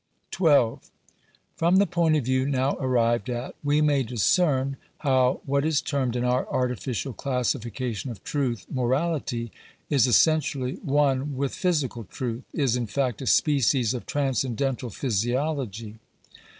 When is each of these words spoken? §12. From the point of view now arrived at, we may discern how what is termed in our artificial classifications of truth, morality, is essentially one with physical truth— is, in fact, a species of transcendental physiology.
§12. 0.31 0.89
From 1.55 1.75
the 1.75 1.85
point 1.85 2.15
of 2.15 2.25
view 2.25 2.43
now 2.47 2.73
arrived 2.79 3.29
at, 3.29 3.53
we 3.63 3.81
may 3.81 4.01
discern 4.01 4.75
how 5.05 5.41
what 5.45 5.63
is 5.63 5.79
termed 5.79 6.15
in 6.15 6.23
our 6.23 6.47
artificial 6.47 7.13
classifications 7.13 8.11
of 8.17 8.23
truth, 8.23 8.65
morality, 8.67 9.51
is 9.91 10.07
essentially 10.07 10.77
one 10.77 11.37
with 11.37 11.53
physical 11.53 12.03
truth— 12.05 12.41
is, 12.65 12.75
in 12.75 12.87
fact, 12.87 13.21
a 13.21 13.27
species 13.27 13.93
of 13.93 14.07
transcendental 14.07 14.89
physiology. 14.89 15.99